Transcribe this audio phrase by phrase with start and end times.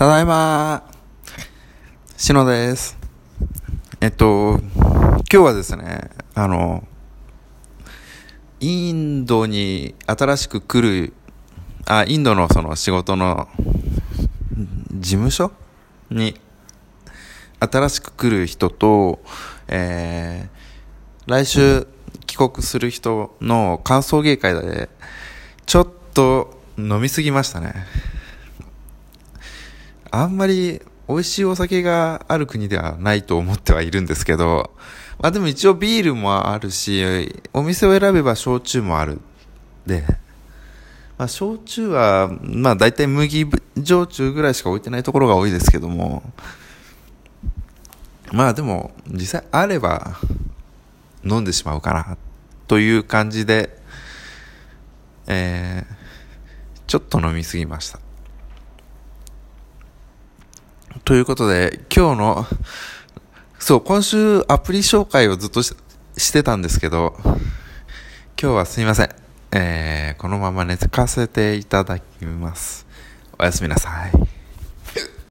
[0.00, 0.82] ただいま
[2.16, 2.96] しのです。
[4.00, 6.88] えっと、今日はですね、あの、
[8.60, 11.12] インドに新しく来る、
[11.84, 13.46] あ、インドのその仕事の
[14.94, 15.52] 事務所？
[16.08, 16.40] に
[17.58, 19.20] 新しく来る人と、
[19.68, 21.86] えー、来週
[22.24, 24.88] 帰国する人の歓送迎会で、
[25.66, 27.74] ちょっと飲みすぎましたね。
[30.10, 34.70] あんまり美味しいお酒がある国ではないと思ってはいるんですけど、
[35.18, 39.20] まあでも一応ビールもあるし、お店を選べば焼酎もある。
[39.86, 40.04] で、
[41.18, 43.46] まあ焼酎は、まあ大体麦
[43.84, 46.22] 焼酎ぐらいしか置いてないところが多いですけども、
[48.32, 50.16] まあでも実際あれば
[51.24, 52.16] 飲んでしまうかな
[52.68, 53.76] という感じで、
[55.26, 57.98] えー、ちょっと飲みすぎました。
[61.10, 62.46] ということで、今日の、
[63.58, 65.74] そう、今週アプリ紹介をずっとし
[66.32, 67.32] てたんですけど、今
[68.36, 69.08] 日はすみません。
[69.50, 72.86] えー、このまま寝かせていただきます。
[73.40, 74.39] おやすみなさい。